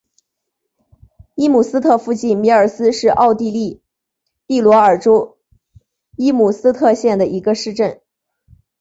[1.35, 3.83] 伊姆斯特附近米尔斯是奥地利
[4.47, 5.37] 蒂罗尔州
[6.17, 8.01] 伊姆斯特县的一个市镇。